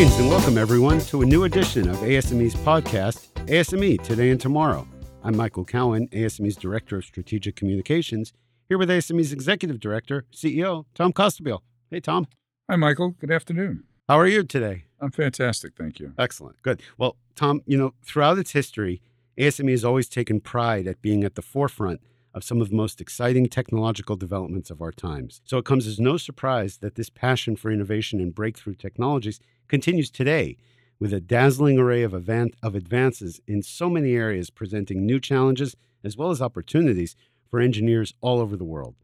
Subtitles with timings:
[0.00, 4.88] Greetings and welcome, everyone, to a new edition of ASME's podcast, ASME Today and Tomorrow.
[5.22, 8.32] I'm Michael Cowan, ASME's Director of Strategic Communications,
[8.66, 11.60] here with ASME's Executive Director, CEO, Tom Costabile.
[11.90, 12.28] Hey, Tom.
[12.70, 13.10] Hi, Michael.
[13.10, 13.84] Good afternoon.
[14.08, 14.84] How are you today?
[15.02, 15.74] I'm fantastic.
[15.76, 16.14] Thank you.
[16.18, 16.62] Excellent.
[16.62, 16.80] Good.
[16.96, 19.02] Well, Tom, you know, throughout its history,
[19.36, 22.00] ASME has always taken pride at being at the forefront
[22.34, 25.40] of some of the most exciting technological developments of our times.
[25.44, 30.10] So it comes as no surprise that this passion for innovation and breakthrough technologies continues
[30.10, 30.56] today
[30.98, 35.76] with a dazzling array of, event, of advances in so many areas presenting new challenges
[36.04, 37.16] as well as opportunities
[37.48, 38.94] for engineers all over the world.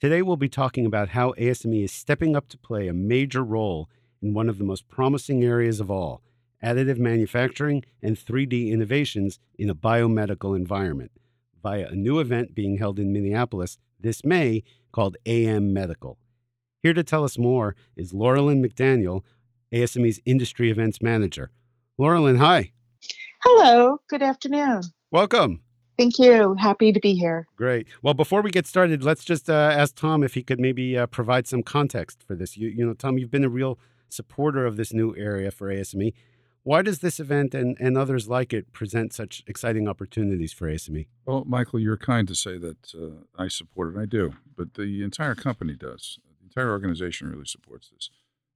[0.00, 3.88] Today, we'll be talking about how ASME is stepping up to play a major role
[4.22, 6.22] in one of the most promising areas of all
[6.62, 11.10] additive manufacturing and 3D innovations in a biomedical environment
[11.62, 16.18] via a new event being held in Minneapolis this May called AM Medical.
[16.82, 19.22] Here to tell us more is Laurelyn McDaniel,
[19.72, 21.50] ASME's Industry Events Manager.
[21.98, 22.72] Laurelyn, hi.
[23.42, 23.98] Hello.
[24.08, 24.82] Good afternoon.
[25.10, 25.62] Welcome.
[25.98, 26.54] Thank you.
[26.54, 27.46] Happy to be here.
[27.56, 27.86] Great.
[28.02, 31.06] Well, before we get started, let's just uh, ask Tom if he could maybe uh,
[31.06, 32.56] provide some context for this.
[32.56, 36.12] You, you know, Tom, you've been a real supporter of this new area for ASME.
[36.66, 41.06] Why does this event and, and others like it present such exciting opportunities for ASME?
[41.24, 44.00] Well, Michael, you're kind to say that uh, I support it.
[44.00, 46.18] I do, but the entire company does.
[46.40, 48.10] The entire organization really supports this.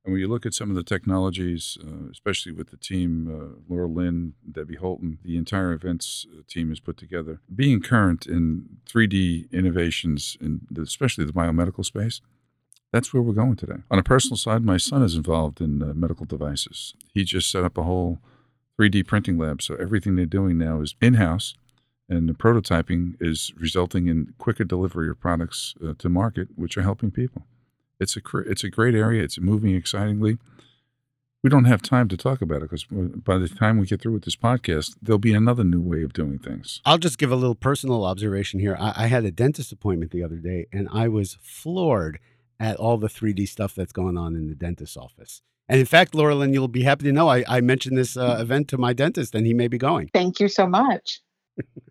[0.05, 3.73] And when you look at some of the technologies, uh, especially with the team, uh,
[3.73, 7.39] Laurelyn, Debbie Holton, the entire events uh, team is put together.
[7.55, 12.21] Being current in 3D innovations, in the, especially the biomedical space,
[12.93, 13.83] that's where we're going today.
[13.91, 16.95] On a personal side, my son is involved in uh, medical devices.
[17.13, 18.19] He just set up a whole
[18.79, 19.63] 3D printing lab.
[19.63, 21.55] So everything they're doing now is in house,
[22.09, 26.83] and the prototyping is resulting in quicker delivery of products uh, to market, which are
[26.83, 27.43] helping people.
[28.01, 29.23] It's a it's a great area.
[29.23, 30.39] It's moving excitingly.
[31.43, 34.13] We don't have time to talk about it because by the time we get through
[34.13, 36.83] with this podcast, there'll be another new way of doing things.
[36.85, 38.77] I'll just give a little personal observation here.
[38.79, 42.19] I, I had a dentist appointment the other day, and I was floored
[42.61, 45.43] at all the 3D stuff that's going on in the dentist's office.
[45.69, 48.69] And in fact, Laurelyn, you'll be happy to know I, I mentioned this uh, event
[48.69, 50.11] to my dentist, and he may be going.
[50.13, 51.21] Thank you so much.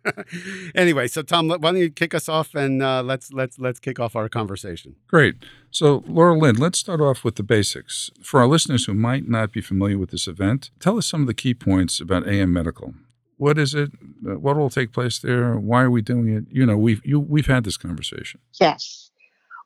[0.76, 4.00] anyway, so Tom, why don't you kick us off and uh, let's let's let's kick
[4.00, 4.96] off our conversation.
[5.08, 5.36] Great.
[5.72, 8.10] So, Laurelyn, let's start off with the basics.
[8.24, 11.28] For our listeners who might not be familiar with this event, tell us some of
[11.28, 12.94] the key points about AM Medical.
[13.38, 13.92] What is it?
[14.28, 15.56] Uh, what will take place there?
[15.56, 16.46] Why are we doing it?
[16.50, 18.42] You know, we've you, we've had this conversation.
[18.60, 19.12] Yes.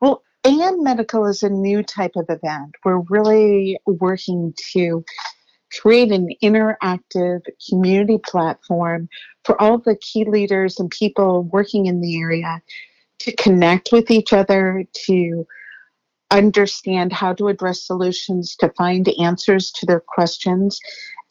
[0.01, 2.75] Well, AM Medical is a new type of event.
[2.83, 5.05] We're really working to
[5.79, 9.07] create an interactive community platform
[9.45, 12.61] for all the key leaders and people working in the area
[13.19, 15.47] to connect with each other, to
[16.29, 20.77] understand how to address solutions, to find answers to their questions.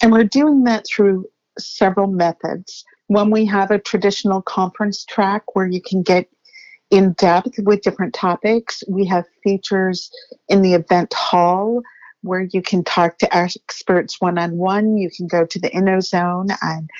[0.01, 1.27] And we're doing that through
[1.59, 2.85] several methods.
[3.09, 6.31] One, we have a traditional conference track where you can get
[6.93, 8.85] in depth with different topics.
[8.87, 10.11] We have features
[10.49, 11.81] in the event hall
[12.21, 14.99] where you can talk to experts one on one.
[14.99, 16.91] You can go to the InnoZone and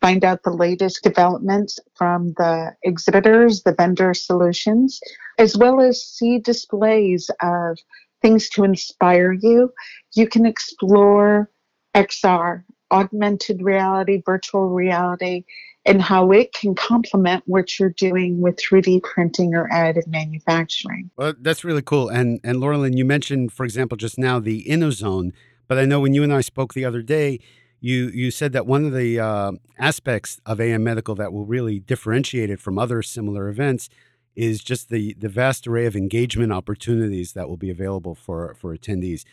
[0.00, 5.00] find out the latest developments from the exhibitors, the vendor solutions,
[5.36, 7.76] as well as see displays of
[8.22, 9.72] things to inspire you.
[10.14, 11.50] You can explore
[11.96, 12.62] XR,
[12.92, 15.44] augmented reality, virtual reality,
[15.90, 21.10] and how it can complement what you're doing with 3D printing or additive manufacturing.
[21.16, 22.08] Well, that's really cool.
[22.08, 25.32] And and Laurelyn, you mentioned, for example, just now the InnoZone,
[25.66, 27.40] but I know when you and I spoke the other day,
[27.80, 31.80] you you said that one of the uh, aspects of AM Medical that will really
[31.80, 33.88] differentiate it from other similar events
[34.36, 38.76] is just the the vast array of engagement opportunities that will be available for for
[38.76, 39.24] attendees.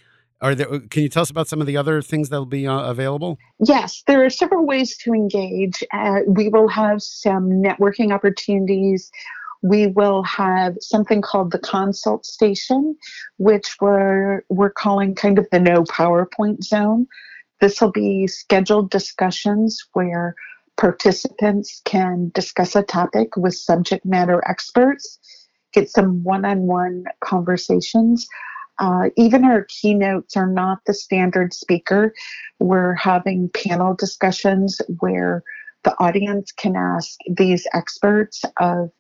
[0.41, 0.79] Are there?
[0.79, 3.39] Can you tell us about some of the other things that will be uh, available?
[3.59, 5.83] Yes, there are several ways to engage.
[5.91, 9.11] Uh, we will have some networking opportunities.
[9.63, 12.95] We will have something called the consult station,
[13.37, 17.07] which we're we're calling kind of the no PowerPoint zone.
[17.59, 20.35] This will be scheduled discussions where
[20.77, 25.17] participants can discuss a topic with subject matter experts,
[25.73, 28.27] get some one on one conversations.
[28.79, 32.13] Uh, even our keynotes are not the standard speaker.
[32.59, 35.43] We're having panel discussions where
[35.83, 38.91] the audience can ask these experts of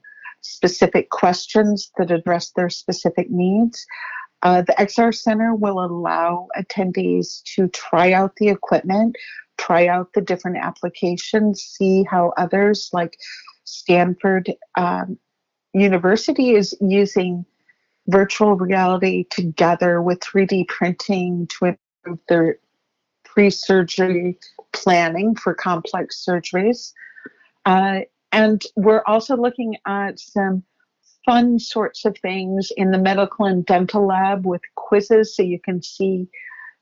[0.41, 3.85] specific questions that address their specific needs.
[4.43, 9.15] Uh, the XR Center will allow attendees to try out the equipment,
[9.57, 13.17] try out the different applications, see how others like
[13.63, 15.17] Stanford um,
[15.73, 17.45] University is using
[18.07, 21.75] virtual reality together with 3D printing to
[22.05, 22.59] improve their
[23.23, 24.37] pre surgery
[24.73, 26.93] planning for complex surgeries.
[27.65, 27.99] Uh,
[28.31, 30.63] and we're also looking at some
[31.25, 35.83] fun sorts of things in the medical and dental lab with quizzes so you can
[35.83, 36.27] see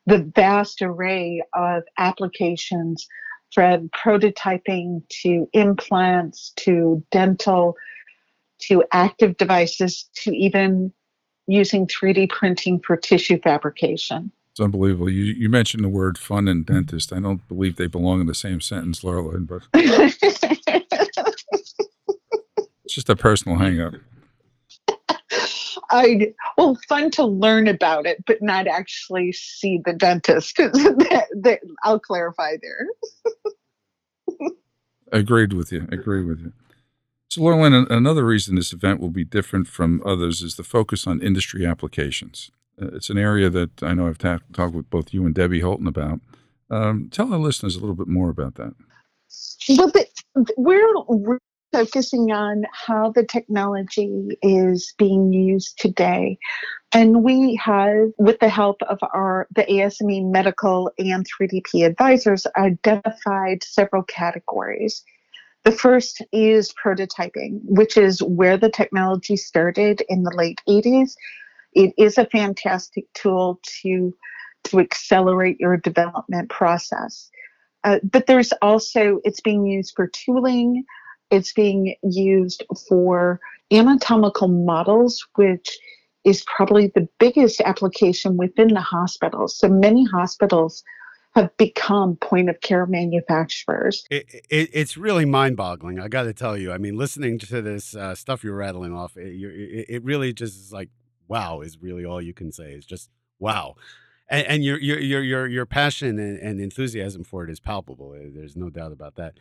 [0.05, 3.07] the vast array of applications
[3.51, 7.75] from prototyping to implants to dental
[8.59, 10.93] to active devices to even
[11.47, 14.31] using 3D printing for tissue fabrication.
[14.51, 15.09] It's unbelievable.
[15.09, 17.11] You you mentioned the word fun and dentist.
[17.11, 20.15] I don't believe they belong in the same sentence, Laura, but it's
[22.87, 23.99] just a personal hangup.
[25.89, 30.59] I well, fun to learn about it, but not actually see the dentist.
[31.83, 32.87] I'll clarify there.
[35.11, 35.87] Agreed with you.
[35.91, 36.53] Agreed with you.
[37.35, 41.21] So, Laura another reason this event will be different from others is the focus on
[41.21, 42.49] industry applications.
[42.81, 45.59] Uh, it's an area that I know I've ta- talked with both you and Debbie
[45.59, 46.21] Holton about.
[46.69, 48.73] Um, tell our listeners a little bit more about that.
[50.55, 51.39] Well, we're
[51.73, 56.37] focusing on how the technology is being used today.
[56.93, 63.61] And we have, with the help of our the ASME medical and 3DP advisors, identified
[63.61, 65.03] several categories.
[65.65, 71.15] The first is prototyping, which is where the technology started in the late 80s.
[71.73, 74.15] It is a fantastic tool to,
[74.65, 77.31] to accelerate your development process.
[77.83, 80.85] Uh, but there's also, it's being used for tooling,
[81.31, 83.39] it's being used for
[83.71, 85.79] anatomical models, which
[86.23, 89.57] is probably the biggest application within the hospitals.
[89.57, 90.83] So many hospitals
[91.35, 94.05] have become point of care manufacturers.
[94.09, 95.99] It, it, it's really mind boggling.
[95.99, 96.71] I got to tell you.
[96.71, 100.71] I mean, listening to this uh, stuff you're rattling off, it, it, really just is
[100.71, 100.89] like,
[101.27, 102.71] wow, is really all you can say.
[102.71, 103.75] It's just wow.
[104.29, 108.15] And, and your, your, your, your, your passion and, and, enthusiasm for it is palpable.
[108.15, 109.37] Eh, there's no doubt about that.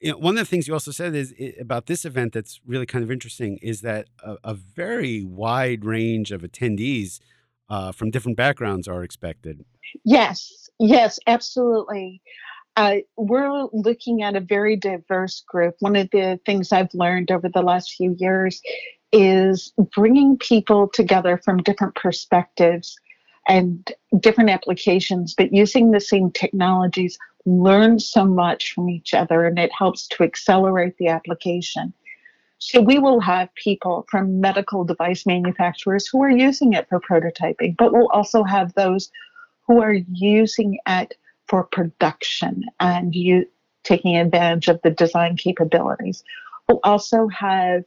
[0.00, 2.86] You know, one of the things you also said is about this event that's really
[2.86, 7.18] kind of interesting is that a, a very wide range of attendees
[7.68, 9.64] uh, from different backgrounds are expected.
[10.04, 12.20] Yes, yes, absolutely.
[12.76, 15.76] Uh, we're looking at a very diverse group.
[15.80, 18.62] One of the things I've learned over the last few years
[19.12, 22.96] is bringing people together from different perspectives
[23.48, 29.58] and different applications, but using the same technologies, learn so much from each other and
[29.58, 31.92] it helps to accelerate the application.
[32.58, 37.76] So we will have people from medical device manufacturers who are using it for prototyping,
[37.76, 39.10] but we'll also have those
[39.70, 43.46] who are using it for production and you
[43.84, 46.24] taking advantage of the design capabilities.
[46.68, 47.84] We'll also have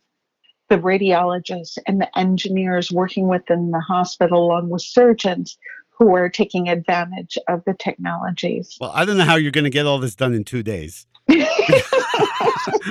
[0.69, 5.57] the radiologists and the engineers working within the hospital along with surgeons
[5.89, 8.77] who are taking advantage of the technologies.
[8.79, 11.05] Well, I don't know how you're going to get all this done in two days.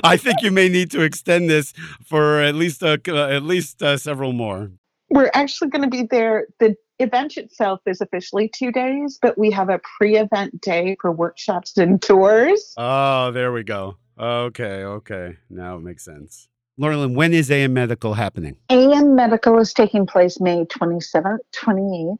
[0.05, 1.73] I think you may need to extend this
[2.05, 4.71] for at least uh, at least uh, several more.
[5.13, 6.47] We're actually going to be there.
[6.59, 11.77] The event itself is officially two days, but we have a pre-event day for workshops
[11.77, 12.73] and tours.
[12.79, 13.99] Oh, there we go.
[14.19, 16.49] Okay, okay, now it makes sense.
[16.81, 18.57] Laurelyn, when is AM Medical happening?
[18.71, 22.17] AM Medical is taking place May 27th, 28th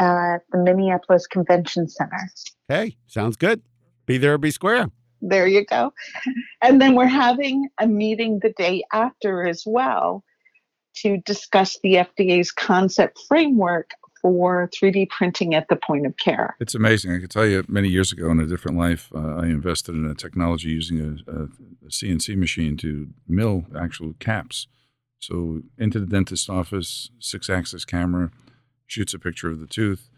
[0.00, 2.28] at the Minneapolis Convention Center.
[2.66, 3.62] Hey, sounds good.
[4.06, 4.88] Be there or be square.
[5.20, 5.92] There you go.
[6.60, 10.24] And then we're having a meeting the day after as well
[10.96, 16.56] to discuss the FDA's concept framework for 3D printing at the point of care.
[16.60, 17.12] It's amazing.
[17.12, 20.06] I can tell you, many years ago in a different life, uh, I invested in
[20.06, 21.48] a technology using a, a,
[21.88, 24.68] CNC machine to mill actual caps.
[25.18, 28.30] So into the dentist's office, six-axis camera
[28.86, 30.08] shoots a picture of the tooth.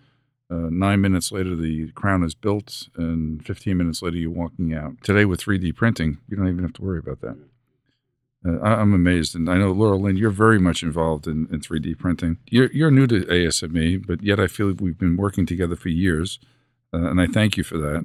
[0.51, 5.03] Uh, nine minutes later, the crown is built, and 15 minutes later, you're walking out.
[5.03, 7.39] Today, with 3D printing, you don't even have to worry about that.
[8.47, 12.39] Uh, I'm amazed, and I know Laurelyn, you're very much involved in, in 3D printing.
[12.51, 16.39] You're you're new to ASME, but yet I feel we've been working together for years,
[16.93, 18.05] uh, and I thank you for that.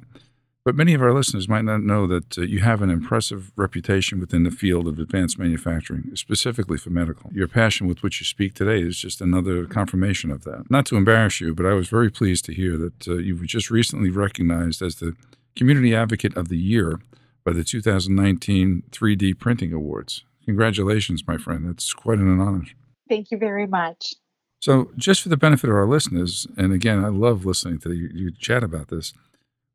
[0.64, 4.20] But many of our listeners might not know that uh, you have an impressive reputation
[4.20, 7.30] within the field of advanced manufacturing, specifically for medical.
[7.32, 10.70] Your passion with which you speak today is just another confirmation of that.
[10.70, 13.46] Not to embarrass you, but I was very pleased to hear that uh, you were
[13.46, 15.16] just recently recognized as the
[15.56, 17.00] Community Advocate of the Year
[17.42, 20.24] by the 2019 3D Printing Awards.
[20.50, 21.68] Congratulations, my friend.
[21.68, 22.64] That's quite an honor.
[23.08, 24.14] Thank you very much.
[24.58, 28.10] So, just for the benefit of our listeners, and again, I love listening to you,
[28.12, 29.12] you chat about this.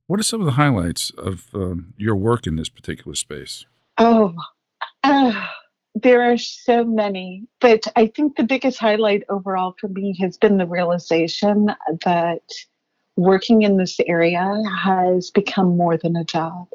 [0.07, 3.65] What are some of the highlights of um, your work in this particular space?
[3.97, 4.33] Oh,
[5.05, 5.47] uh,
[5.93, 10.57] there are so many, but I think the biggest highlight overall for me has been
[10.57, 11.69] the realization
[12.03, 12.43] that
[13.15, 16.67] working in this area has become more than a job.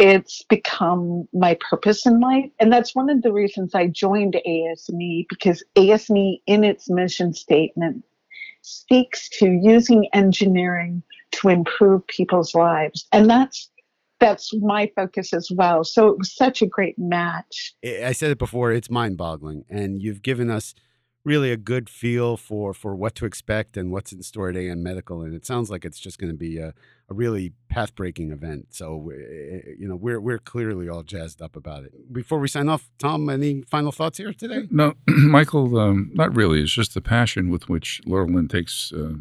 [0.00, 2.50] It's become my purpose in life.
[2.58, 8.02] And that's one of the reasons I joined ASME because ASME, in its mission statement,
[8.62, 11.02] speaks to using engineering
[11.32, 13.06] to improve people's lives.
[13.12, 13.70] And that's
[14.20, 15.82] that's my focus as well.
[15.82, 17.74] So it was such a great match.
[17.84, 19.64] I said it before, it's mind boggling.
[19.68, 20.74] And you've given us
[21.24, 24.82] really a good feel for for what to expect and what's in store at AM
[24.82, 25.22] Medical.
[25.22, 26.68] And it sounds like it's just going to be a,
[27.08, 28.68] a really path breaking event.
[28.70, 32.12] So eh, you know we're we're clearly all jazzed up about it.
[32.12, 34.66] Before we sign off, Tom, any final thoughts here today?
[34.70, 36.62] No, Michael, um, not really.
[36.62, 39.14] It's just the passion with which Laurelyn takes uh,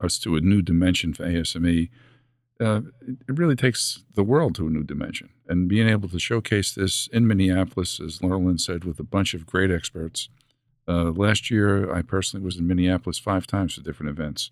[0.00, 1.90] us to a new dimension for ASME.
[2.60, 5.30] Uh, it really takes the world to a new dimension.
[5.48, 9.46] And being able to showcase this in Minneapolis, as Laurelyn said, with a bunch of
[9.46, 10.28] great experts,
[10.90, 14.50] uh, last year, I personally was in Minneapolis five times for different events.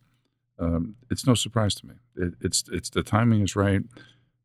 [0.58, 1.94] Um, it's no surprise to me.
[2.16, 3.82] It, it's it's the timing is right.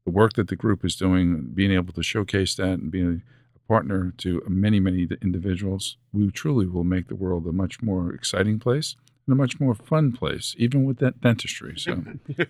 [0.06, 3.22] The work that the group is doing, being able to showcase that and being
[3.56, 8.12] a partner to many many individuals, we truly will make the world a much more
[8.14, 8.96] exciting place
[9.28, 11.76] and a much more fun place, even with that dentistry.
[11.78, 12.04] So.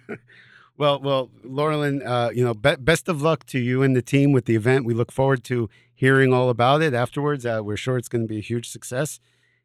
[0.75, 4.31] Well, well, Laurelyn, uh, you know, be- best of luck to you and the team
[4.31, 4.85] with the event.
[4.85, 7.45] We look forward to hearing all about it afterwards.
[7.45, 9.19] Uh, we're sure it's going to be a huge success.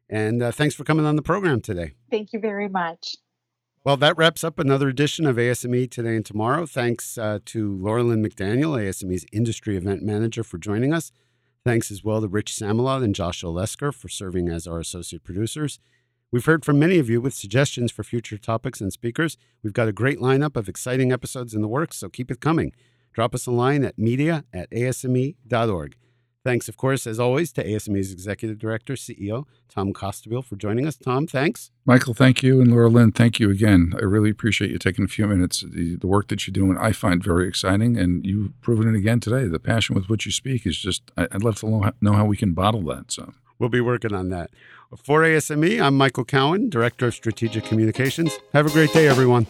[0.09, 1.93] And uh, thanks for coming on the program today.
[2.09, 3.15] Thank you very much.
[3.83, 6.65] Well, that wraps up another edition of ASME Today and Tomorrow.
[6.65, 11.11] Thanks uh, to Laurelyn McDaniel, ASME's Industry Event Manager, for joining us.
[11.63, 15.79] Thanks as well to Rich Samalot and Josh Olesker for serving as our associate producers.
[16.31, 19.37] We've heard from many of you with suggestions for future topics and speakers.
[19.63, 22.73] We've got a great lineup of exciting episodes in the works, so keep it coming.
[23.13, 25.95] Drop us a line at media at asme.org.
[26.45, 30.95] Thanks, of course, as always, to ASME's Executive Director, CEO, Tom Costabile, for joining us.
[30.95, 31.69] Tom, thanks.
[31.85, 32.61] Michael, thank you.
[32.61, 33.93] And Laurelyn, thank you again.
[33.97, 35.65] I really appreciate you taking a few minutes.
[35.67, 37.97] The, the work that you're doing, I find very exciting.
[37.97, 39.47] And you've proven it again today.
[39.47, 42.13] The passion with which you speak is just, I, would love to know how, know
[42.13, 43.11] how we can bottle that.
[43.11, 44.49] So we'll be working on that.
[45.03, 48.39] For ASME, I'm Michael Cowan, Director of Strategic Communications.
[48.53, 49.45] Have a great day, everyone.